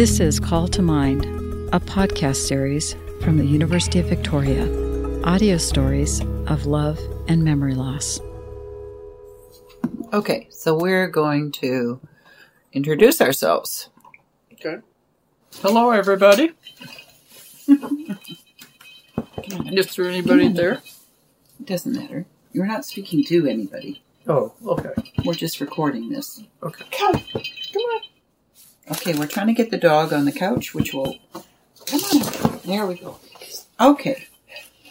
[0.00, 1.26] This is Call to Mind,
[1.74, 4.64] a podcast series from the University of Victoria,
[5.24, 6.98] audio stories of love
[7.28, 8.18] and memory loss.
[10.14, 12.00] Okay, so we're going to
[12.72, 13.90] introduce ourselves.
[14.54, 14.78] Okay.
[15.56, 16.52] Hello, everybody.
[17.68, 17.76] Is
[19.96, 20.80] there anybody there?
[21.60, 22.24] It doesn't matter.
[22.54, 24.02] You're not speaking to anybody.
[24.26, 24.94] Oh, okay.
[25.26, 26.42] We're just recording this.
[26.62, 26.86] Okay.
[26.90, 28.00] Come, come on.
[28.90, 31.16] Okay, we're trying to get the dog on the couch, which will.
[31.86, 32.60] Come on.
[32.64, 33.18] There we go.
[33.80, 34.26] Okay.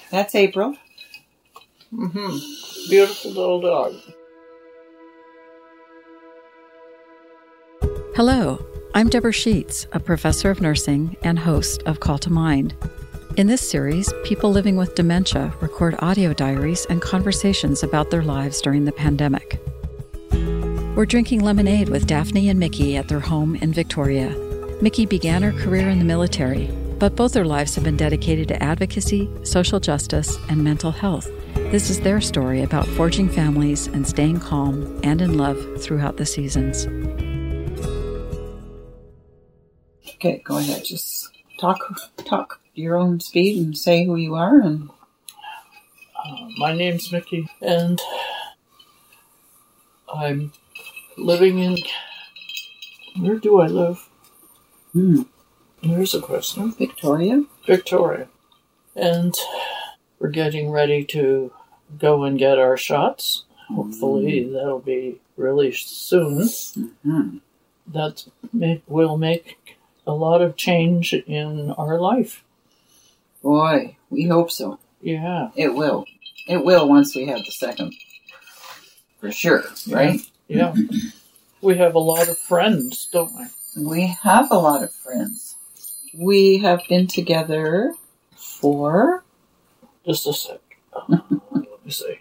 [0.09, 0.77] That's April.
[1.93, 2.89] Mm-hmm.
[2.89, 3.95] Beautiful little dog.
[8.15, 12.75] Hello, I'm Debra Sheets, a professor of nursing and host of Call to Mind.
[13.37, 18.61] In this series, people living with dementia record audio diaries and conversations about their lives
[18.61, 19.61] during the pandemic.
[20.99, 24.31] We're drinking lemonade with Daphne and Miki at their home in Victoria.
[24.81, 26.67] Miki began her career in the military,
[26.99, 31.31] but both their lives have been dedicated to advocacy, social justice, and mental health.
[31.71, 36.25] This is their story about forging families and staying calm and in love throughout the
[36.25, 36.85] seasons.
[40.15, 40.83] Okay, go ahead.
[40.83, 41.29] Just
[41.61, 41.79] talk,
[42.25, 44.59] talk your own speed and say who you are.
[44.59, 44.89] And
[46.13, 48.01] Uh, my name's Miki, and
[50.13, 50.51] I'm
[51.19, 51.77] living in.
[53.19, 54.07] Where do I live?
[54.93, 55.23] hmm,
[55.83, 56.71] There's a question.
[56.73, 57.43] Victoria.
[57.65, 58.27] Victoria.
[58.95, 59.33] And
[60.19, 61.51] we're getting ready to
[61.97, 63.43] go and get our shots.
[63.67, 66.47] Hopefully, that'll be really soon.
[67.03, 67.37] Hmm.
[67.87, 72.43] That may, will make a lot of change in our life.
[73.43, 74.79] Boy, we hope so.
[75.01, 75.49] Yeah.
[75.55, 76.05] It will.
[76.47, 77.93] It will once we have the second.
[79.19, 80.19] For sure, right?
[80.49, 80.73] Yeah.
[81.61, 83.45] we have a lot of friends, don't we?
[83.83, 85.55] We have a lot of friends.
[86.17, 87.93] We have been together
[88.35, 89.23] for
[90.05, 90.59] Just a sec.
[90.91, 91.19] Uh,
[91.51, 92.19] let me see.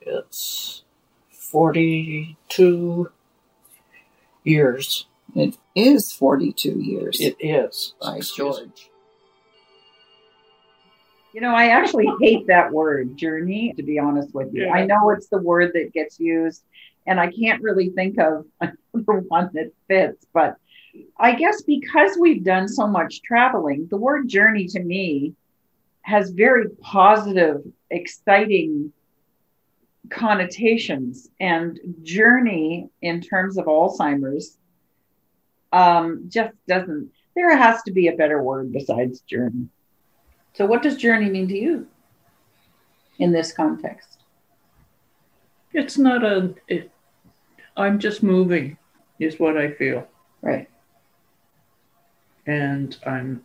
[0.00, 0.82] It's
[1.30, 3.10] 42
[4.44, 5.06] years.
[5.34, 7.94] it is 42 years It is.
[8.00, 8.90] by Excuse- George.
[11.32, 14.66] You know, I actually hate that word, journey, to be honest with you.
[14.66, 14.72] Yeah.
[14.72, 16.62] I know it's the word that gets used,
[17.06, 20.56] and I can't really think of another one that fits, but
[21.18, 25.34] I guess because we've done so much traveling, the word journey to me
[26.02, 28.92] has very positive, exciting
[30.10, 31.30] connotations.
[31.40, 34.58] And journey, in terms of Alzheimer's,
[35.72, 39.68] um, just doesn't, there has to be a better word besides journey.
[40.52, 41.88] So, what does journey mean to you
[43.18, 44.18] in this context?
[45.72, 46.54] It's not a.
[46.68, 46.92] It,
[47.76, 48.76] I'm just moving,
[49.18, 50.06] is what I feel.
[50.42, 50.68] Right.
[52.46, 53.42] And I'm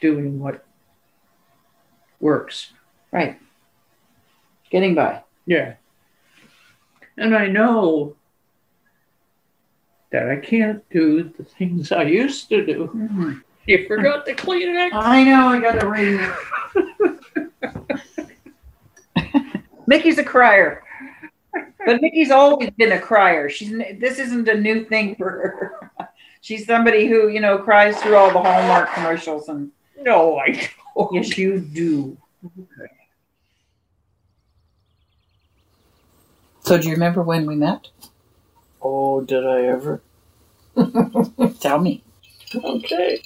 [0.00, 0.64] doing what
[2.20, 2.72] works.
[3.12, 3.38] Right.
[4.70, 5.22] Getting by.
[5.46, 5.74] Yeah.
[7.16, 8.16] And I know
[10.10, 12.90] that I can't do the things I used to do.
[12.94, 13.32] Mm-hmm.
[13.66, 14.90] You forgot the Kleenex.
[14.94, 15.48] I know.
[15.48, 16.20] I got to ring.
[19.86, 20.84] Miki's a crier,
[21.84, 23.48] but Miki's always been a crier.
[23.48, 25.90] She's this isn't a new thing for her.
[26.42, 29.70] She's somebody who you know cries through all the Hallmark commercials, and
[30.00, 31.12] No, I don't.
[31.14, 32.16] yes, you do.
[36.60, 37.88] So, do you remember when we met?
[38.80, 40.02] Oh, did I ever?
[41.60, 42.02] Tell me.
[42.54, 43.22] Okay.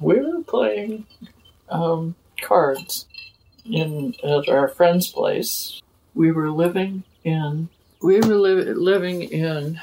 [0.00, 1.06] We were playing
[1.68, 3.06] um, cards
[3.64, 5.80] in at our friend's place.
[6.14, 7.68] We were living in.
[8.02, 9.80] We were li- living in.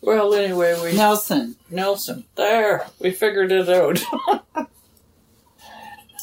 [0.00, 1.56] Well, anyway, we Nelson.
[1.70, 2.24] Nelson.
[2.36, 4.02] There, we figured it out.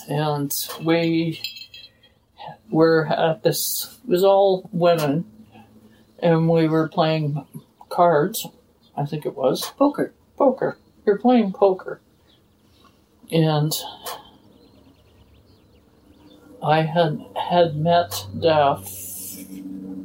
[0.10, 0.52] and
[0.82, 1.42] we
[2.70, 5.26] were at this, it was all women,
[6.20, 7.46] and we were playing
[7.90, 8.48] cards,
[8.96, 9.72] I think it was.
[9.78, 10.14] Poker.
[10.38, 10.78] Poker.
[11.06, 12.02] We were playing poker.
[13.32, 13.74] And
[16.64, 19.07] I had had met Daph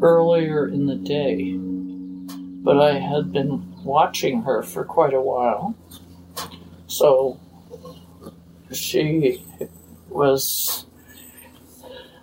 [0.02, 5.75] earlier in the day, but I had been watching her for quite a while.
[6.87, 7.40] So
[8.72, 9.44] she
[10.08, 10.87] was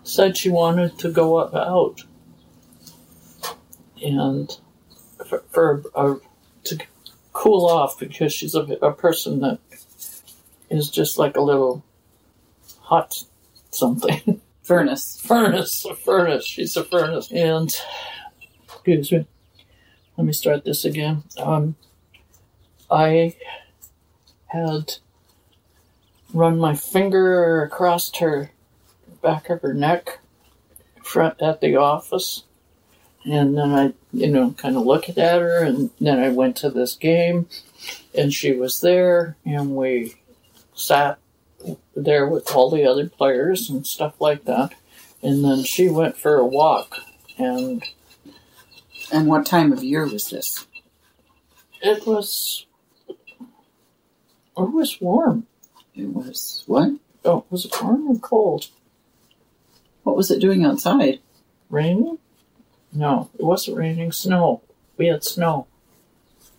[0.04, 2.04] said she wanted to go up out
[4.04, 4.58] and
[5.26, 6.16] for, for a,
[6.64, 6.80] to
[7.34, 9.60] cool off because she's a, a person that
[10.70, 11.84] is just like a little
[12.82, 13.24] hot
[13.72, 15.20] something Furnace.
[15.20, 16.46] furnace, a furnace.
[16.46, 17.32] She's a furnace.
[17.32, 17.76] And
[18.66, 19.26] excuse me.
[20.16, 21.24] Let me start this again.
[21.40, 21.76] Um,
[22.92, 23.36] I
[24.46, 24.94] had
[26.36, 28.52] run my finger across her
[29.24, 30.20] back of her neck
[31.04, 32.44] front at the office.
[33.26, 36.70] And then I, you know, kind of looked at her, and then I went to
[36.70, 37.48] this game,
[38.14, 40.14] and she was there, and we
[40.76, 41.19] sat
[41.96, 44.74] there with all the other players and stuff like that.
[45.22, 46.96] And then she went for a walk,
[47.38, 47.84] and
[49.12, 50.66] And what time of year was this?
[51.82, 52.66] it was
[54.58, 55.48] oh, it was warm.
[55.96, 56.92] It was what?
[57.26, 58.68] Oh, was it warm or cold?
[60.04, 61.20] What was it doing outside?
[61.70, 62.18] Raining?
[62.94, 64.12] No, it wasn't raining.
[64.12, 64.62] Snow.
[64.98, 65.68] We had snow.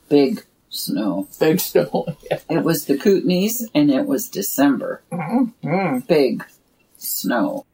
[0.09, 1.29] Big snow.
[1.41, 2.07] Big snow.
[2.31, 2.39] Yeah.
[2.49, 5.03] It was the Kootenays, and it was December.
[5.13, 6.07] Mm.
[6.07, 6.45] Big
[6.97, 7.67] snow.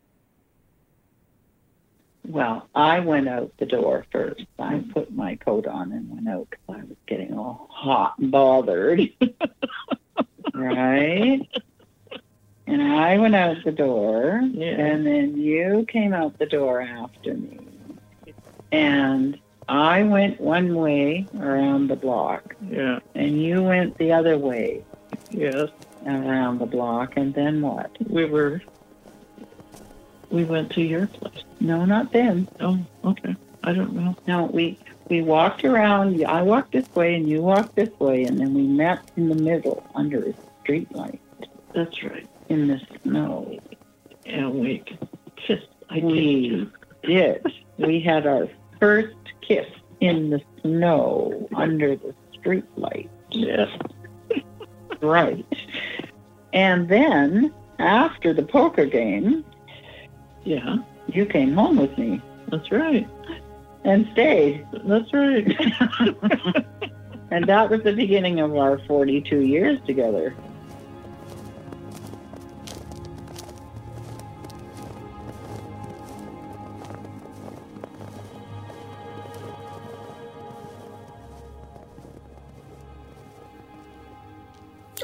[2.28, 4.44] Well, I went out the door first.
[4.58, 8.32] I put my coat on and went out because I was getting all hot and
[8.32, 9.00] bothered.
[10.54, 11.40] right?
[12.66, 14.66] And I went out the door, Yeah.
[14.72, 17.60] and then you came out the door after me.
[18.72, 23.00] And I went one way around the block, Yeah.
[23.14, 24.84] and you went the other way
[25.30, 25.70] Yes.
[26.06, 27.90] around the block, and then what?
[28.08, 28.62] We were.
[30.30, 31.44] We went to your place.
[31.60, 32.48] No, not then.
[32.60, 33.34] Oh, okay.
[33.64, 34.14] I don't know.
[34.26, 34.78] No, we
[35.08, 36.24] we walked around.
[36.24, 39.34] I walked this way, and you walked this way, and then we met in the
[39.36, 41.20] middle under a street light
[41.74, 42.26] That's right.
[42.48, 43.58] in the snow.
[44.26, 44.82] And we
[45.36, 45.68] kissed.
[45.90, 46.72] I We kissed you.
[47.04, 47.46] did.
[47.78, 48.48] We had our
[48.80, 49.14] first
[49.46, 49.66] kiss
[50.00, 53.10] in the snow under the street light.
[53.31, 53.69] Yes.
[55.02, 55.44] Right.
[56.54, 59.44] And then after the poker game,
[60.44, 60.76] Yeah.
[61.08, 63.06] you came home with me That's right.
[63.84, 64.66] and stayed.
[64.84, 65.46] That's right.
[67.31, 70.34] and that was the beginning of our 42 years together.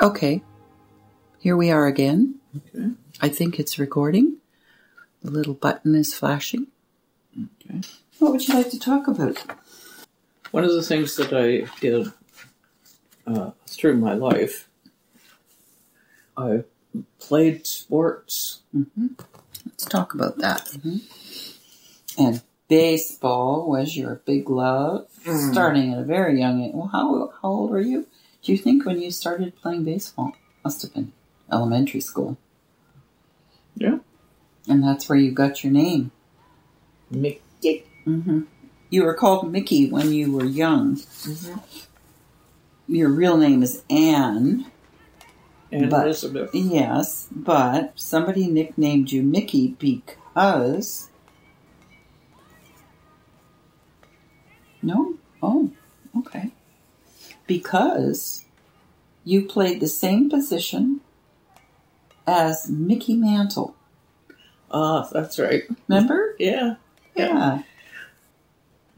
[0.03, 0.43] Okay.
[1.39, 2.41] Here we are again.
[2.57, 2.91] Okay.
[3.21, 4.39] I think it's recording.
[5.23, 6.67] The little button is flashing.
[7.37, 7.81] Okay.
[8.19, 9.39] What would you like to talk about?
[10.51, 12.09] One of the things that I did
[13.29, 14.69] uh, through my life,
[16.37, 16.65] I
[17.21, 18.63] played sports.
[18.73, 19.07] hmm
[19.65, 20.69] Let's talk about that.
[20.83, 20.97] hmm
[22.19, 25.53] And baseball was your big love, Mm.
[25.53, 26.73] starting at a very young age.
[26.75, 28.07] Well, how, how old were you?
[28.43, 30.35] Do you think when you started playing baseball?
[30.65, 31.13] Must have been
[31.51, 32.37] elementary school.
[33.77, 33.99] Yeah.
[34.69, 36.11] And that's where you got your name.
[37.11, 37.85] Miki.
[38.05, 38.43] hmm
[38.91, 40.97] You were called Miki when you were young.
[40.97, 41.59] Mm-hmm.
[42.89, 44.67] Your real name is Anne.
[45.71, 46.51] But- Elizabeth.
[46.53, 51.09] Yes, but somebody nicknamed you Miki because.
[54.83, 55.15] No?
[55.43, 55.71] Oh,
[56.19, 56.51] okay.
[57.47, 58.45] Because
[59.25, 61.01] you played the same position
[62.27, 63.75] as Mickey Mantle.
[64.71, 65.65] Ah, that's right.
[65.89, 66.35] Remember?
[66.39, 66.77] Yeah.
[67.15, 67.63] Yeah.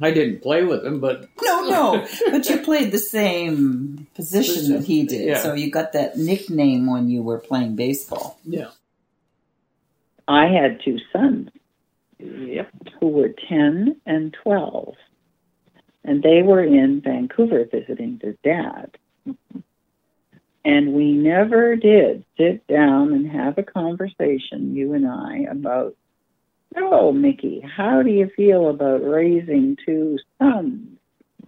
[0.00, 2.06] I didn't play with him, but No, no.
[2.30, 5.26] but you played the same position that he did.
[5.28, 5.38] Yeah.
[5.38, 8.38] So you got that nickname when you were playing baseball.
[8.44, 8.70] yeah.
[10.26, 11.50] I had two sons
[12.18, 12.70] Yep.
[12.98, 14.94] who were 10 and 12.
[16.04, 18.96] And they were in Vancouver visiting their dad.
[20.64, 25.94] And we never did sit down and have a conversation, you and I, about,
[26.76, 30.98] oh, Miki, how do you feel about raising two sons?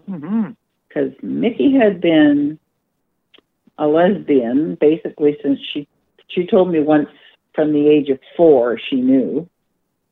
[0.09, 0.51] Mm-hmm.
[0.89, 2.59] Because Miki had been
[3.79, 5.87] a lesbian basically since she
[6.29, 7.09] she told me once
[7.55, 9.49] from the age of four she knew.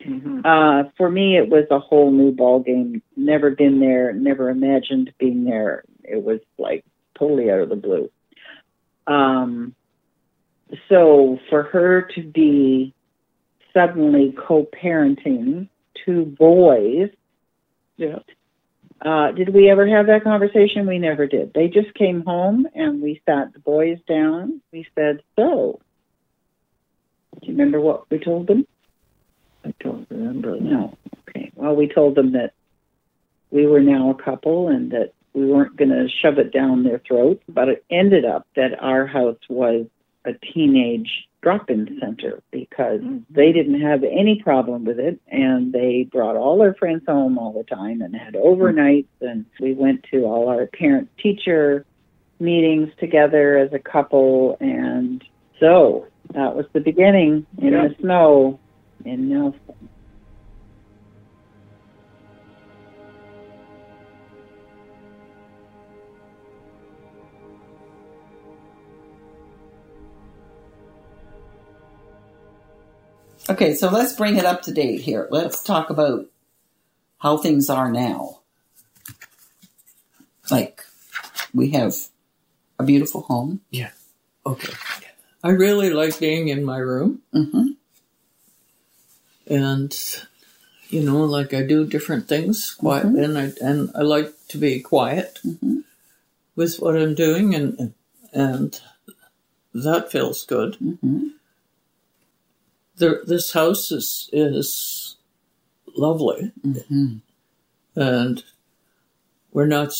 [0.07, 0.41] Mm-hmm.
[0.45, 3.03] Uh, for me, it was a whole new ball game.
[3.17, 5.85] Never been there, never imagined being there.
[6.03, 6.85] It was like
[7.19, 8.11] totally out of the blue.
[9.07, 9.75] Um,
[10.89, 12.95] so for her to be
[13.73, 15.69] suddenly co-parenting
[16.05, 17.11] two boys,
[17.97, 18.19] Yeah.
[19.01, 20.87] uh, did we ever have that conversation?
[20.87, 21.53] We never did.
[21.55, 24.61] They just came home and we sat the boys down.
[24.73, 25.81] We said, "So,
[27.41, 28.67] do you remember what we told them?"
[29.65, 30.59] I don't remember.
[30.61, 30.97] No.
[31.29, 31.51] Okay.
[31.55, 32.53] Well, we told them that
[33.51, 37.01] we were now a couple and that we weren't going to shove it down their
[37.07, 37.43] throat.
[37.49, 39.87] But it ended up that our house was
[40.25, 43.19] a teenage drop-in center because mm-hmm.
[43.31, 47.53] they didn't have any problem with it, and they brought all their friends home all
[47.53, 49.07] the time and had overnights.
[49.21, 51.85] And we went to all our parent-teacher
[52.41, 54.57] meetings together as a couple.
[54.61, 55.23] And
[55.61, 57.89] so that was the beginning in Yeah.
[57.89, 58.59] the snow
[59.05, 59.89] in Nelson.
[73.51, 75.29] Okay, so let's bring it up to date here.
[75.31, 76.27] Let's talk about
[77.19, 78.41] how things are now.
[80.51, 80.83] Like,
[81.53, 81.95] we have
[82.79, 83.61] a beautiful home.
[83.71, 83.91] Yeah.
[84.47, 84.73] Okay.
[85.43, 87.73] I really like being in my room, hmm
[89.47, 89.97] and
[90.91, 93.25] you know, like I do different things quiet, Mhm.
[93.25, 95.81] and I and I like to be quiet hmm
[96.57, 97.95] with what I'm doing, and
[98.33, 98.81] and
[99.75, 100.77] that feels good.
[100.77, 101.29] hmm
[102.97, 105.17] The, this house is is
[105.97, 107.17] lovely, hmm
[107.97, 108.45] and
[109.53, 109.93] we're not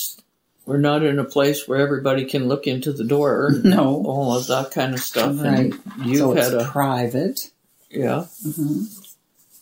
[0.67, 4.03] we're not in a place where everybody can look into the door No.
[4.07, 5.37] all of that kind of stuff.
[5.39, 5.73] Right.
[5.75, 7.51] And you've so had a private.
[7.91, 8.27] yeah.
[8.43, 8.85] hmm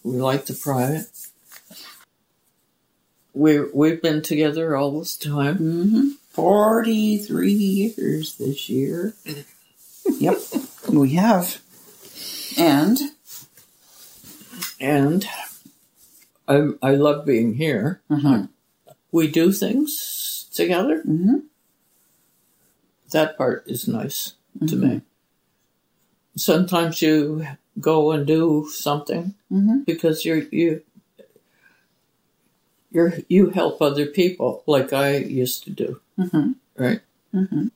[0.03, 1.07] We like the private.
[3.35, 5.57] We we've been together all this time.
[5.57, 9.15] hmm 43 years this year.
[10.19, 10.39] yep,
[10.89, 11.61] we have.
[12.59, 12.99] And,
[14.81, 15.27] and
[16.49, 18.01] I I love being here.
[18.11, 18.49] Mhm.
[19.11, 21.03] We do things together.
[21.03, 21.41] hmm
[23.11, 24.33] That part is nice
[24.67, 24.81] to Mhm.
[24.81, 25.01] me.
[26.37, 27.47] Sometimes you
[27.81, 30.83] go and do something hmm because you're you
[32.91, 37.01] you're you help other people like I used to do, hmm right?
[37.33, 37.69] hmm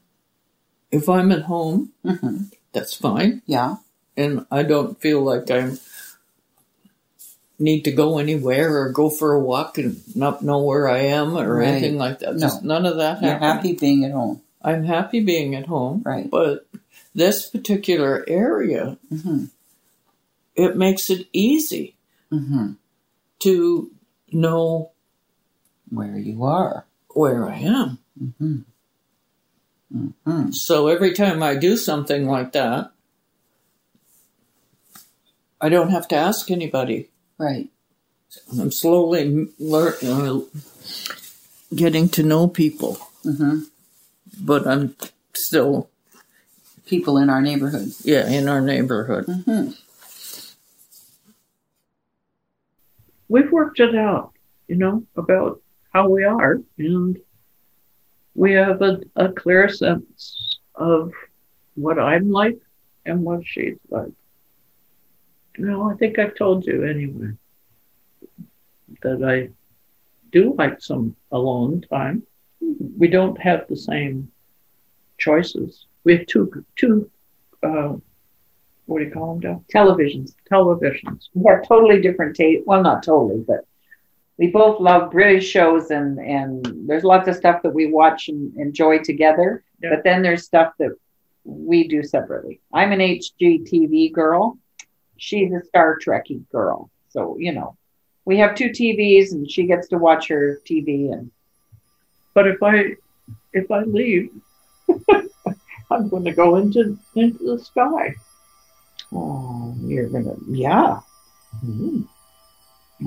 [0.92, 3.76] If I'm at home, hmm that's fine, Yeah.
[4.16, 5.78] and I don't feel like I'm
[7.58, 11.36] need to go anywhere or go for a walk and not know where I am
[11.38, 11.68] or Right.
[11.68, 12.34] anything like that.
[12.34, 12.40] No.
[12.40, 14.42] Just none of that You're happy being at home.
[14.60, 16.28] I'm happy being at home, Right.
[16.30, 16.66] but
[17.14, 19.46] this particular area, hmm
[20.56, 21.94] it makes it easy
[22.30, 22.72] hmm
[23.40, 23.90] to
[24.32, 24.90] know
[25.90, 26.84] Where you are.
[27.14, 27.98] where I am.
[28.38, 28.56] hmm
[29.92, 32.90] hmm So every time I do something like that,
[35.60, 37.08] I don't have to ask anybody.
[37.38, 37.68] Right.
[38.58, 40.40] I'm slowly learn, uh,
[41.74, 43.60] getting to know people, hmm
[44.40, 44.94] but I'm
[45.34, 45.88] still,
[46.86, 47.92] People in our neighborhood.
[48.04, 49.24] yeah, in our neighborhood.
[49.26, 49.70] hmm
[53.28, 54.32] We've worked it out,
[54.68, 55.60] you know, about
[55.92, 57.18] how we are, and
[58.34, 61.12] we have a, a clear sense of
[61.74, 62.58] what I'm like
[63.04, 64.12] and what she's like.
[65.58, 67.32] Well, I think I've told you anyway
[69.02, 69.50] that I
[70.32, 72.22] do like some alone time.
[72.60, 74.30] We don't have the same
[75.18, 75.86] choices.
[76.04, 77.10] We have two two
[77.62, 77.94] uh,
[78.86, 79.64] what do you call them, Dale?
[79.72, 80.34] Televisions.
[80.50, 81.28] Televisions.
[81.34, 82.66] We have totally different taste.
[82.66, 83.66] Well, not totally, but
[84.38, 88.56] we both love British shows, and and there's lots of stuff that we watch and
[88.56, 89.64] enjoy together.
[89.82, 89.90] Yeah.
[89.90, 90.96] But then there's stuff that
[91.44, 92.60] we do separately.
[92.72, 94.58] I'm an HGTV girl.
[95.16, 96.90] She's a Star Trekky girl.
[97.08, 97.76] So you know,
[98.24, 101.30] we have two TVs, and she gets to watch her TV, and
[102.34, 102.96] But if I
[103.52, 104.30] if I leave,
[105.90, 108.14] I'm going to go into into the sky.
[109.16, 111.00] Oh, you're gonna, yeah.
[111.64, 112.06] Mhm.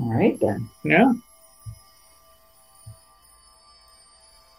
[0.00, 0.68] All right then.
[0.84, 1.12] Yeah.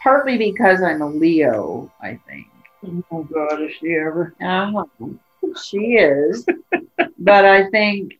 [0.01, 2.47] Partly because I'm a Leo, I think.
[3.11, 4.35] Oh God, is she ever?
[4.41, 4.85] Uh-huh.
[5.63, 6.45] She is.
[7.19, 8.19] but I think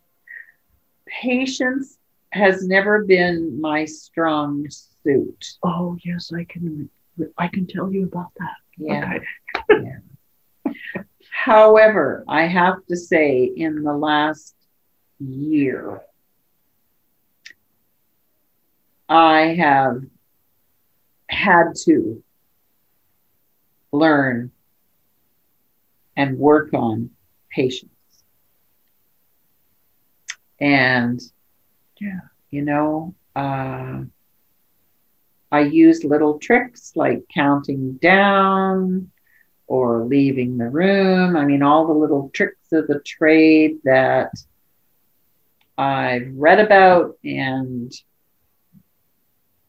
[1.08, 1.98] patience
[2.32, 5.54] has never been my strong suit.
[5.64, 6.90] Oh yes, I can.
[7.38, 8.56] I can tell you about that.
[8.78, 9.18] Yeah.
[9.70, 9.96] Okay.
[11.46, 14.56] However, I have to say, in the last
[15.20, 16.02] year,
[19.10, 20.04] I have
[21.30, 22.22] had to
[23.92, 24.52] learn
[26.16, 27.10] and work on
[27.50, 27.90] patience.
[30.60, 31.20] And,
[32.00, 32.20] Yeah.
[32.52, 34.04] you know, uh,
[35.52, 39.10] I use little tricks like counting down
[39.72, 41.38] or leaving the room.
[41.38, 44.34] I mean, all the little tricks of the trade that
[45.78, 47.90] I've read about and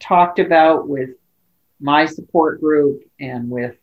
[0.00, 1.10] talked about with
[1.78, 3.76] my support group and with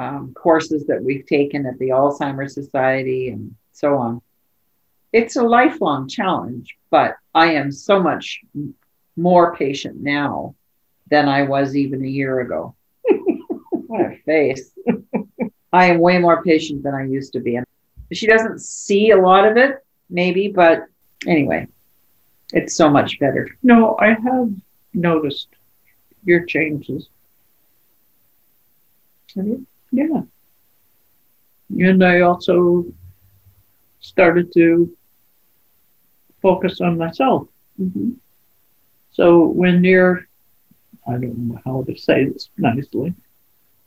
[0.00, 4.20] um, courses that we've taken at the Alzheimer's Society and so on.
[5.12, 8.40] It's a lifelong challenge, but I am so much
[9.16, 10.56] more patient now
[11.08, 12.74] than I was even a year ago.
[13.92, 14.70] What a face.
[15.70, 17.56] I am way more patient than I used to be.
[17.56, 17.66] And
[18.10, 20.86] she doesn't see a lot of it, maybe, but
[21.26, 21.68] anyway,
[22.54, 23.54] it's so much better.
[23.62, 24.50] No, I have
[24.94, 25.48] noticed
[26.24, 27.10] your changes.
[29.36, 29.66] Have you?
[29.90, 30.22] Yeah.
[31.68, 32.86] And I also
[34.00, 34.96] started to
[36.40, 37.46] focus on myself.
[37.78, 38.12] Mm-hmm.
[39.10, 40.26] So when you're,
[41.06, 43.12] I don't know how to say this nicely,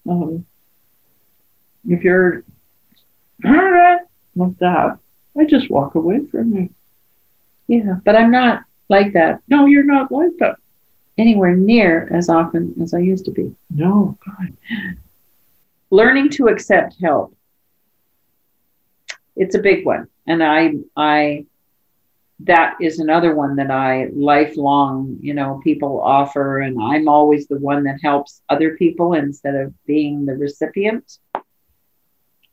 [0.09, 0.45] um,
[1.87, 2.43] if you're
[3.43, 4.97] like that,
[5.37, 6.69] I just walk away from you.
[7.67, 10.57] Yeah, but I'm not like that No, you're not like that.
[11.17, 13.55] anywhere near as often as I used to be.
[13.69, 14.55] No, God.
[15.91, 17.35] learning to accept help
[19.35, 21.45] it's a big one and i i
[22.39, 27.57] that is another one that i lifelong you know people offer and i'm always the
[27.57, 31.19] one that helps other people instead of being the recipient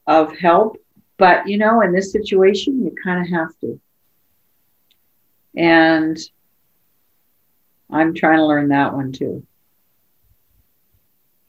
[0.06, 0.78] of help.
[1.18, 3.80] But you know in this situation you kind of have to.
[5.56, 6.18] And
[7.90, 9.46] i'm trying to learn that one too.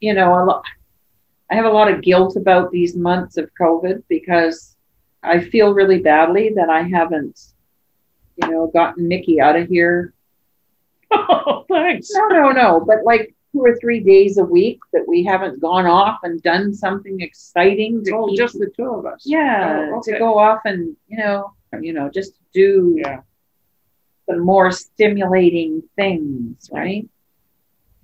[0.00, 0.64] You know a lot
[1.50, 4.76] I have a lot of guilt about these months of COVID because
[5.22, 7.38] I feel really badly that I haven't,
[8.42, 10.12] you know, gotten Miki out of here.
[11.16, 12.08] Oh, thanks.
[12.12, 15.86] No, no, no, but like two or three days a week that we haven't gone
[15.86, 18.02] off and done something exciting.
[18.04, 19.22] To Oh, keep- just the two of us.
[19.24, 23.20] yeah, Oh, to go off and you know, you know, just do Yeah.
[24.26, 27.08] the more stimulating things, right?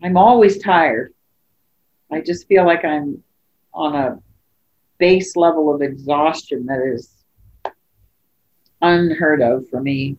[0.03, 1.13] I'm always tired.
[2.13, 3.25] I just feel like I'm
[3.75, 4.23] on a
[4.99, 7.20] base level of exhaustion that is
[8.83, 10.17] unheard of for me.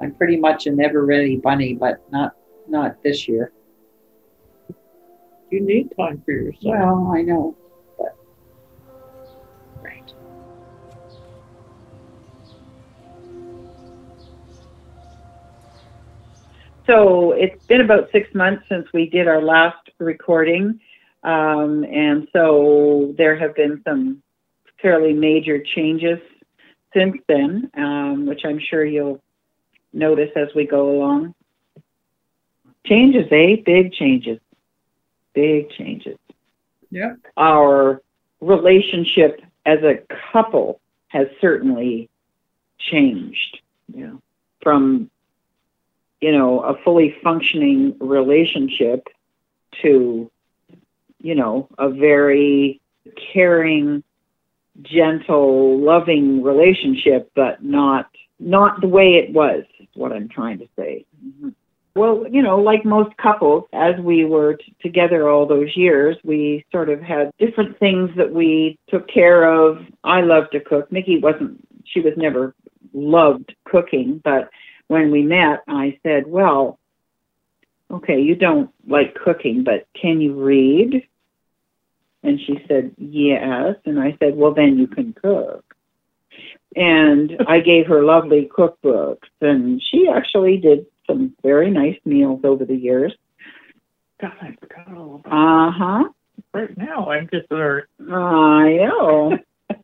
[0.00, 2.34] I'm pretty much a never ready bunny, but not
[2.68, 3.52] not this year.
[5.50, 6.64] You need time for yourself.
[6.64, 7.56] Well, I know,
[7.96, 8.16] but
[9.82, 10.12] right.
[16.86, 20.80] So it's been about six months since we did our last recording.
[21.22, 24.22] Um, and so there have been some
[24.80, 26.18] fairly major changes
[26.96, 29.20] since then, um, which I'm sure you'll
[29.92, 31.34] notice as we go along.
[32.86, 33.56] Changes, eh?
[33.64, 34.38] Big changes.
[35.34, 36.18] Big changes.
[36.90, 37.14] Yeah.
[37.36, 38.00] Our
[38.40, 40.00] relationship as a
[40.32, 42.08] couple has certainly
[42.78, 43.60] changed.
[43.92, 44.12] Yeah.
[44.62, 45.10] From
[46.20, 49.08] you know, a fully functioning relationship
[49.82, 50.30] to,
[51.20, 52.80] you know, a very
[53.32, 54.02] caring,
[54.82, 61.06] gentle, loving relationship, but not not the way it was, what I'm trying to say.
[61.24, 61.48] Mm-hmm.
[61.94, 66.62] Well, you know, like most couples, as we were t- together all those years, we
[66.70, 69.78] sort of had different things that we took care of.
[70.04, 70.92] I loved to cook.
[70.92, 72.54] Miki wasn't, she was never
[72.92, 74.50] loved cooking, but
[74.88, 76.78] when we met, I said, Well,
[77.90, 81.02] okay, you don't like cooking, but can you read?
[82.26, 83.76] And she said, Yes.
[83.84, 85.64] And I said, Well, then you can cook.
[86.74, 92.64] And I gave her lovely cookbooks, and she actually did some very nice meals over
[92.64, 93.14] the years.
[94.20, 96.08] God, I forgot all about Uh huh.
[96.52, 97.86] Right now, I'm just learning.
[98.00, 99.38] I know.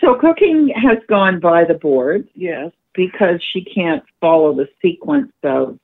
[0.00, 2.72] so cooking has gone by the board Yes.
[2.94, 5.78] because she can't follow the sequence of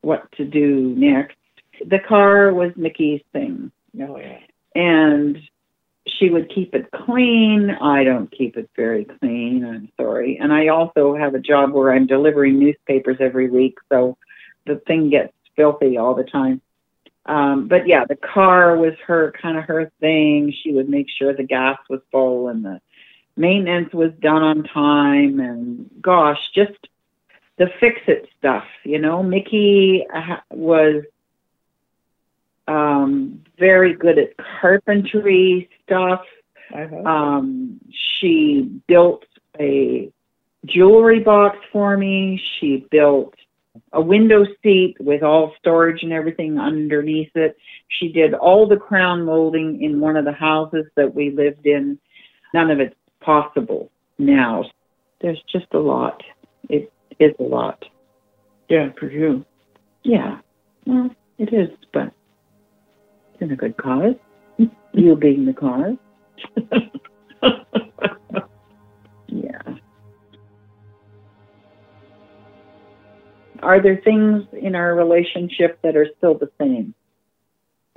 [0.00, 1.36] what to do next.
[1.86, 4.38] The car was Miki's thing, No, yeah.
[4.74, 5.38] And
[6.06, 7.70] she would keep it clean.
[7.70, 9.64] I don't keep it very clean.
[9.64, 10.38] I'm sorry.
[10.40, 14.16] And I also have a job where I'm delivering newspapers every week, so
[14.66, 16.60] the thing gets filthy all the time.
[17.26, 20.54] Um, but yeah, the car was her kind of her thing.
[20.62, 22.80] She would make sure the gas was full and the
[23.36, 25.38] maintenance was done on time.
[25.38, 26.78] And gosh, just
[27.58, 28.64] the fix it stuff.
[28.82, 31.04] You know, Miki uh, was
[32.68, 36.20] um, very good at carpentry stuff.
[36.72, 36.92] Have.
[36.92, 37.80] Um,
[38.20, 39.24] she built
[39.58, 40.12] a
[40.66, 42.40] jewelry box for me.
[42.60, 43.34] She built
[43.92, 47.56] a window seat with all storage and everything underneath it.
[47.88, 51.98] She did all the crown molding in one of the houses that we lived in.
[52.52, 54.64] None of it's possible now.
[55.20, 56.22] There's just a lot.
[56.68, 57.84] It is a lot.
[58.68, 59.44] yeah, for you.
[60.02, 60.38] Yeah.
[60.86, 62.12] Well, it is, but
[63.40, 64.14] in a good cause.
[64.92, 65.96] you being the cause.
[69.30, 69.60] Yeah.
[73.62, 76.94] Are there things in our relationship that are still the same?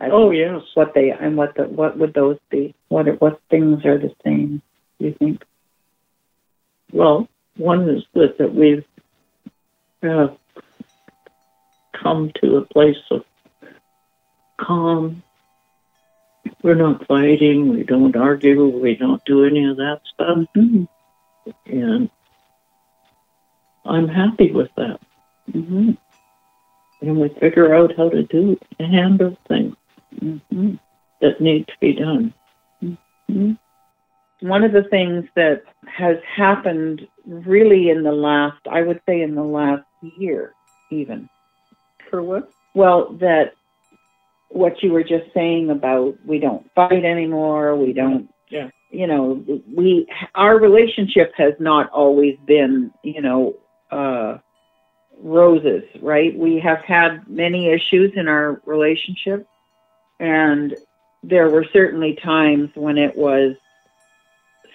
[0.02, 0.62] Oh yes.
[0.74, 2.74] what they and what the what would those be?
[2.90, 4.62] What are- what things are the same?
[5.00, 5.44] Do you think?
[6.92, 8.84] Well, one is that, that we've
[10.04, 10.30] uh,
[11.94, 13.24] come to a place of
[14.60, 15.24] calm.
[16.64, 17.70] We're not fighting.
[17.70, 18.68] We don't argue.
[18.68, 20.38] We don't do any of that stuff.
[20.56, 20.84] Mm-hmm.
[21.66, 22.10] And
[23.86, 25.00] I'm happy with that.
[25.52, 25.92] Mm-hmm.
[27.02, 29.76] And we figure out how to do to handle things
[30.20, 30.74] Mm-hmm.
[31.22, 32.34] that need to be done.
[34.42, 39.36] One of the things that has happened really in the last, I would say, in
[39.36, 39.86] the last
[40.18, 40.54] year,
[40.90, 41.30] even.
[42.10, 42.52] For what?
[42.74, 43.54] Well, that
[44.52, 48.70] what you were just saying about we don't fight anymore, we don't, Yeah.
[48.90, 53.56] you know, we our relationship has not always been, you know,
[53.92, 54.38] uh,
[55.24, 56.36] roses, right?
[56.38, 59.48] We have had many issues in our relationship,
[60.20, 60.76] and
[61.24, 63.56] there were certainly times when it was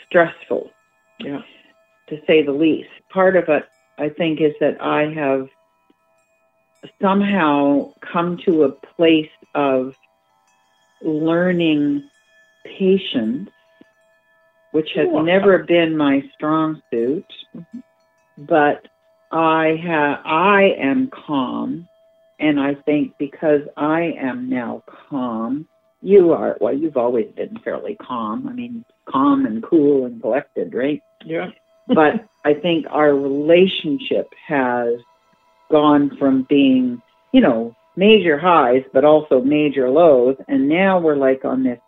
[0.07, 0.71] stressful,
[1.19, 1.43] Yeah.
[2.09, 2.91] to say the least.
[3.11, 3.65] Part of it,
[3.99, 5.49] I think, is that I have
[7.01, 9.95] somehow come to a place of
[11.03, 12.09] learning
[12.65, 13.51] patience,
[14.73, 17.79] which has never been my strong suit, mm-hmm.
[18.39, 18.87] but
[19.33, 21.89] I have I am calm,
[22.39, 25.67] and I think because I am now calm,
[26.03, 26.75] you are well.
[26.75, 28.49] You've always been fairly calm.
[28.49, 31.03] I mean, calm and cool and collected, right?
[31.25, 31.51] Yeah.
[31.89, 34.95] but I think our relationship has
[35.71, 37.01] gone from being,
[37.33, 40.37] you know, major highs, but also major lows.
[40.49, 41.81] And now we're like on this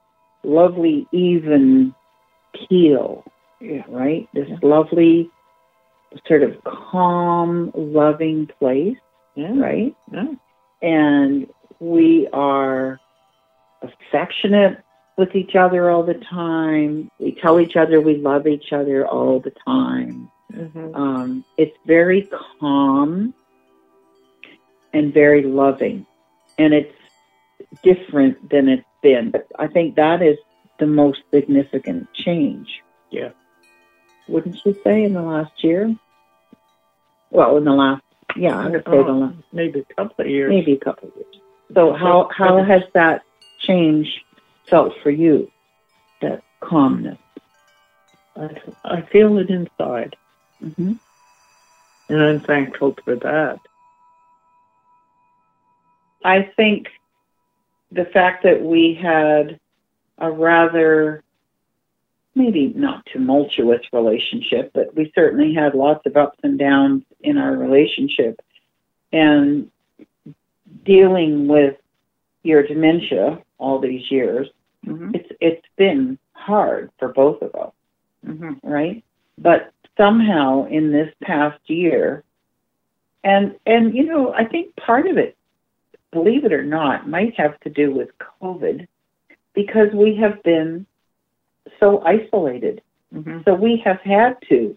[0.43, 1.95] lovely, even
[2.69, 3.25] keel,
[3.61, 3.83] Yeah.
[3.88, 4.29] right?
[4.33, 5.31] This lovely,
[6.27, 8.97] sort of calm, loving place,
[9.35, 9.53] Yeah.
[9.59, 9.95] right?
[10.11, 10.35] Yeah.
[10.81, 11.49] And
[11.81, 12.99] we are
[13.83, 14.79] affectionate
[15.17, 17.11] with each other all the time.
[17.19, 20.31] We tell each other we love each other all the time.
[20.53, 20.97] Mhm.
[20.97, 22.23] Um, it's very
[22.61, 23.35] calm
[24.92, 26.07] and very loving,
[26.59, 26.94] and it's
[27.83, 29.31] different than it's been.
[29.31, 30.38] But I think that is
[30.79, 32.68] the most significant change.
[33.11, 33.31] Yeah.
[34.29, 35.94] Wouldn't you say in the last year?
[37.31, 38.03] Well, in the last,
[38.37, 40.51] yeah, I would say the Oh, last, maybe a couple of years.
[40.51, 41.27] maybe a couple of years.
[41.74, 43.22] So how how has that
[43.59, 44.24] change
[44.70, 45.51] felt for you?
[46.22, 47.18] That calmness.
[48.37, 48.48] I,
[48.85, 50.16] I feel it inside,
[50.61, 50.92] hmm
[52.11, 53.59] and I'm thankful for that.
[56.24, 56.88] I think
[57.92, 59.59] the fact that we had
[60.18, 61.22] a rather
[62.35, 67.57] maybe not tumultuous relationship, but we certainly had lots of ups and downs in our
[67.57, 68.40] relationship.
[69.12, 69.70] And
[70.85, 71.76] dealing with
[72.42, 74.48] your dementia all these years,
[74.87, 75.14] Mhm.
[75.14, 77.72] it's it's been hard for both of us,
[78.26, 78.61] Mhm.
[78.62, 79.02] right?
[79.38, 82.22] But somehow in this past year,
[83.24, 85.37] and and you know, I think part of it,
[86.12, 88.87] believe it or not, might have to do with COVID,
[89.55, 90.87] because we have been
[91.81, 92.83] so isolated.
[93.14, 93.44] Mhm.
[93.44, 94.77] So we have had to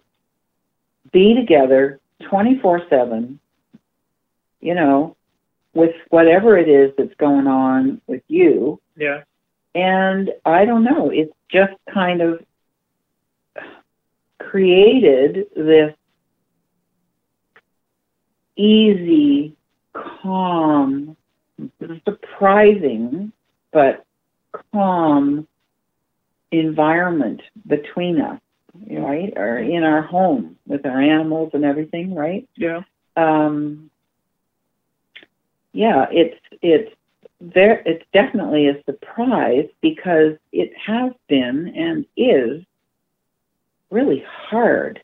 [1.12, 3.38] be together 24 7,
[4.60, 5.16] you know,
[5.74, 8.80] with whatever it is that's going on with you.
[8.96, 9.22] Yeah.
[9.74, 12.44] And I don't know, it's just kind of
[14.38, 15.94] created this
[18.56, 19.56] easy,
[19.94, 21.16] calm,
[22.04, 23.32] surprising,
[23.72, 24.04] but
[24.72, 25.46] calm
[26.50, 28.40] environment between us,
[28.90, 29.32] right?
[29.36, 32.48] Or in our home with our animals and everything, right?
[32.56, 32.82] Yeah.
[33.16, 33.90] um,
[35.72, 36.94] yeah, it's it's
[37.40, 37.82] there.
[37.86, 42.62] It's definitely a surprise because it has been and is
[43.90, 45.02] really hard.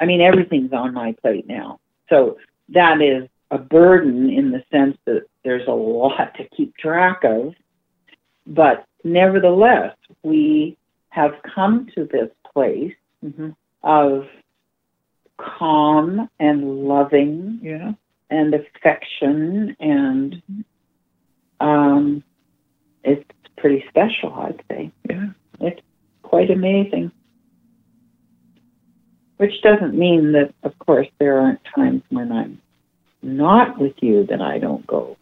[0.00, 2.38] I mean, everything's on my plate now, so
[2.70, 7.54] that is a burden in the sense that there's a lot to keep track of.
[8.46, 10.76] But nevertheless, we
[11.10, 13.54] have come to this place Mhm.
[13.82, 14.28] of
[15.36, 17.92] calm and loving Yeah.
[18.30, 20.42] and affection and
[21.60, 22.22] um,
[23.04, 23.24] it's
[23.56, 24.90] pretty special, I'd say.
[25.08, 25.28] Yeah.
[25.60, 25.80] It's
[26.22, 27.12] quite amazing.
[29.36, 32.60] Which doesn't mean that, of course, there aren't times when I'm
[33.22, 35.16] not with you that I don't go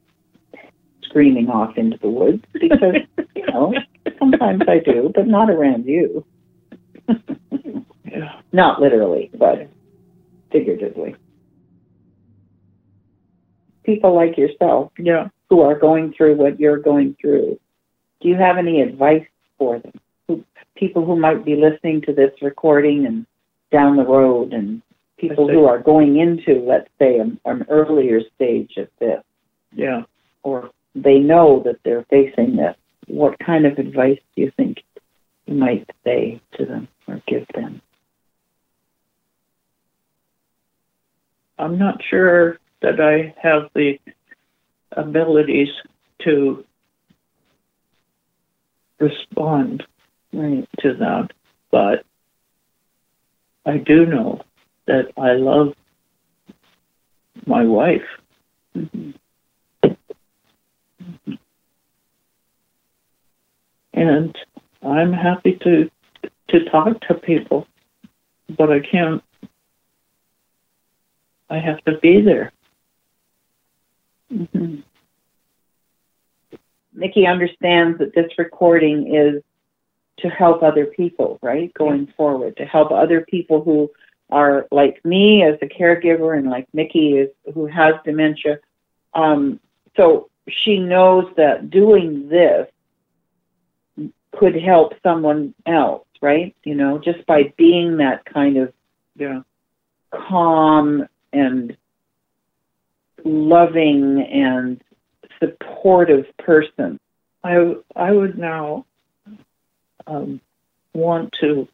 [1.12, 2.94] screaming off into the woods because,
[3.36, 3.74] you know,
[4.18, 6.24] sometimes I do, but not around you.
[7.06, 8.40] Yeah.
[8.52, 9.68] Not literally, but
[10.50, 11.14] figuratively.
[13.84, 15.28] People like yourself Yeah.
[15.50, 17.58] who are going through what you're going through,
[18.20, 19.26] do you have any advice
[19.58, 19.92] for them?
[20.28, 20.44] Who,
[20.76, 23.26] people who might be listening to this recording and
[23.70, 24.82] down the road, and
[25.16, 29.22] people who are going into, let's say, an, an earlier stage of this,
[29.74, 30.02] Yeah.
[30.42, 32.76] or they know that they're facing this.
[33.06, 34.82] What kind of advice do you think
[35.46, 37.80] you might say to them or give them?
[41.58, 43.98] I'm not sure that I have the
[44.92, 45.68] abilities
[46.22, 46.64] to
[48.98, 49.86] respond
[50.32, 50.66] Right.
[50.80, 51.30] to that,
[51.70, 52.06] but
[53.66, 54.40] I do know
[54.86, 55.74] that I love
[57.46, 58.08] my wife.
[58.74, 59.14] Mhm.
[63.94, 64.36] And
[64.82, 65.90] I'm happy to
[66.48, 67.66] to talk to people,
[68.56, 69.22] but I can't.
[71.50, 72.52] I have to be there.
[74.30, 74.76] hmm
[76.94, 79.42] Miki understands that this recording is
[80.18, 81.72] to help other people, right?
[81.74, 83.90] Going forward, to help other people who
[84.30, 88.58] are like me as a caregiver and like Miki is who has dementia.
[89.14, 89.60] Um,
[89.96, 92.68] so she knows that doing this
[94.36, 96.54] could help someone else, right?
[96.64, 98.72] You know, just by being that kind of
[100.10, 101.76] calm and
[103.24, 104.82] loving and
[105.38, 106.98] supportive person.
[107.44, 108.86] I I would now
[110.06, 110.40] um,
[110.94, 111.68] want to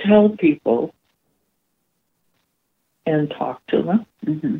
[0.00, 0.94] tell people
[3.06, 4.58] and talk to them, hmm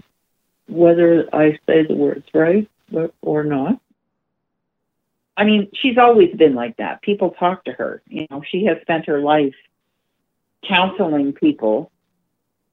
[0.68, 2.68] whether I say the words right
[3.22, 3.81] or- not.
[5.37, 7.00] I mean, she's always been like that.
[7.02, 8.02] People talk to her.
[8.09, 9.54] You know, she has spent her life
[10.68, 11.92] counseling people,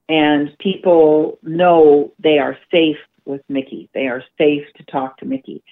[0.09, 3.89] and people know they are safe with Miki.
[3.93, 5.63] They are safe to talk to Miki.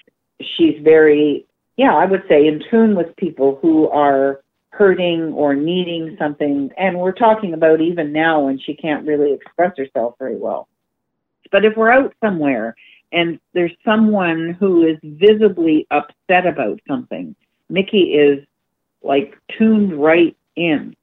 [0.41, 1.45] She's very,
[1.77, 6.71] yeah, I would say in tune with people who are hurting or needing something.
[6.77, 10.67] And we're talking about even now when she can't really express herself very well.
[11.53, 12.75] But if we're out somewhere
[13.11, 17.35] and there's someone who is visibly upset about something,
[17.69, 18.43] Miki is
[19.03, 20.95] like tuned right in.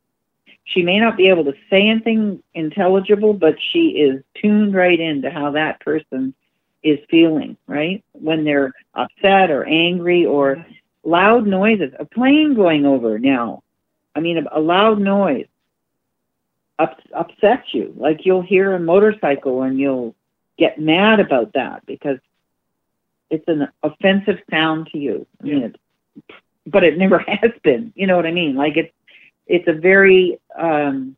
[0.64, 5.30] She may not be able to say anything intelligible, but she is tuned right into
[5.30, 6.34] how that person
[6.82, 8.02] is feeling, right?
[8.10, 10.66] When they're upset or angry or
[11.04, 13.62] loud noises, a plane going over now.
[14.16, 15.46] I mean, a, loud noise
[16.80, 17.94] ups, upsets you.
[17.96, 20.16] Like you'll hear a motorcycle and you'll
[20.61, 22.18] get mad about that because
[23.31, 25.27] it's an offensive sound to you.
[25.40, 27.92] I mean, it's, but it never has been.
[27.96, 28.55] You know what I mean?
[28.55, 28.92] Like it's
[29.46, 31.16] it's a very um,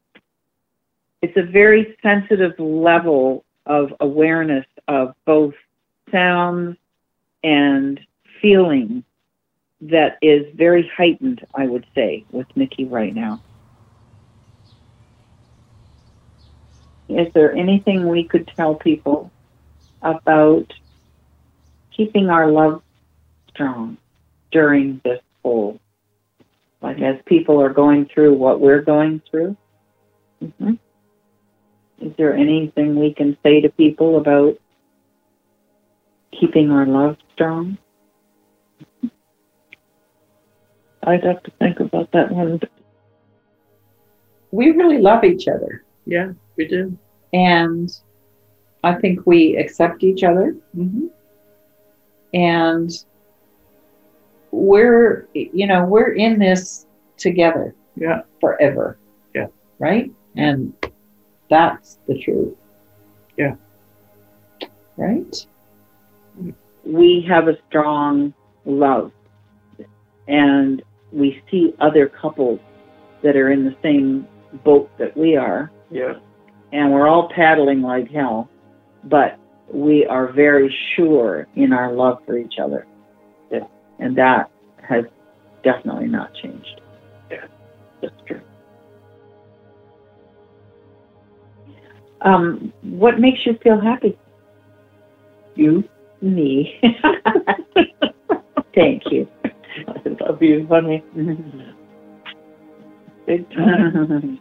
[1.21, 5.55] it's a very sensitive level of awareness of both
[6.11, 6.77] sounds
[7.45, 8.01] and
[8.41, 9.05] feeling
[9.81, 13.43] that is very heightened, I would say, with Miki right now.
[17.19, 19.31] Is there anything we could tell people
[20.03, 20.73] about
[21.95, 22.83] keeping our love
[23.51, 23.99] strong
[24.51, 25.79] during this whole,
[26.81, 29.57] like as people are going through what we're going through?
[30.41, 30.75] hmm
[32.01, 34.59] Is there anything we can say to people about
[36.39, 37.79] keeping our love strong?
[41.05, 42.61] I'd have to think about that one.
[44.51, 45.85] We really love each other.
[46.07, 46.97] Yeah, we do.
[47.33, 47.91] And
[48.85, 50.57] I think we accept each other.
[50.77, 51.07] Mm-hmm.
[52.35, 52.91] And
[54.51, 58.23] we're, you know, we're in this together Yeah.
[58.41, 58.99] forever.
[59.35, 59.47] Yeah.
[59.79, 60.11] Right?
[60.37, 60.73] And
[61.49, 62.55] that's the truth.
[63.37, 63.55] Yeah.
[64.97, 65.47] Right?
[66.85, 69.13] we have a strong love
[70.27, 72.59] and we see other couples
[73.23, 74.27] that are in the same
[74.65, 76.15] boat that we are Yeah.
[76.73, 78.49] And we're all paddling like hell
[79.05, 79.39] but
[79.73, 82.87] we are very sure in our love for each other
[83.51, 83.67] Yeah.
[83.99, 84.51] and that
[84.89, 85.05] has
[85.65, 86.81] definitely not changed
[87.31, 87.47] Yeah.
[88.01, 88.41] that's true
[92.21, 94.17] um, what makes you feel happy
[95.57, 95.85] You?
[96.21, 96.81] me
[98.75, 99.27] thank you
[99.89, 101.03] I love you, honey.
[103.27, 104.39] Big time.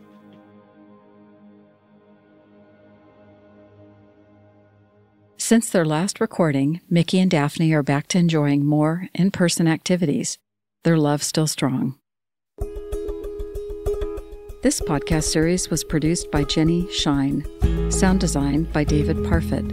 [5.52, 10.38] Since their last recording, Miki and Daphne are back to enjoying more in person activities.
[10.86, 11.96] Their love still strong.
[14.64, 17.44] This podcast series was produced by Jenni Schine,
[17.92, 19.68] sound design by David Parfit.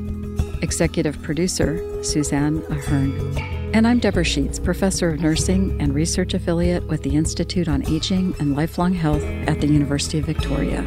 [0.64, 3.38] Executive producer, Suzanne Ahearne.
[3.72, 8.34] And I'm Debra Sheets, professor of nursing and research affiliate with the Institute on Aging
[8.40, 10.82] and Lifelong Health at the University of Victoria.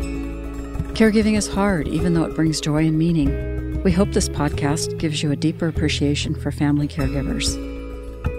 [0.96, 3.61] Caregiving is hard, even though it brings joy and meaning.
[3.84, 7.58] We hope this podcast gives you a deeper appreciation for family caregivers.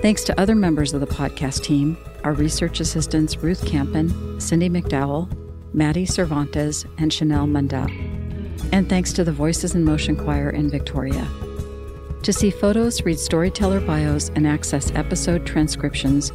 [0.01, 5.29] Thanks to other members of the podcast team, our research assistants Ruth Campen, Cindy McDowell,
[5.75, 7.89] Maddie Cervantes, and Chanel Munda.
[8.71, 11.27] And thanks to the Voices in Motion Choir in Victoria.
[12.23, 16.31] To see photos, read storyteller bios, and access episode transcriptions,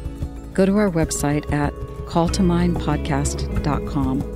[0.52, 1.72] go to our website at
[2.04, 4.34] calltomindpodcast.com.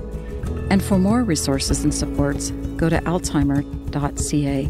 [0.70, 4.64] And for more resources and supports, go to alzheimer.ca.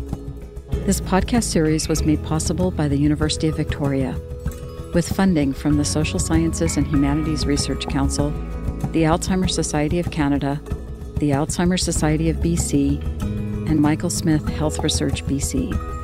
[0.85, 4.14] This podcast series was made possible by the University of Victoria
[4.92, 8.29] with funding from the Social Sciences and Humanities Research Council,
[8.92, 10.61] the Alzheimer's Society of Canada,
[11.20, 13.03] the Alzheimer's Society of BC,
[13.70, 16.01] and Michael Smith Health Research BC.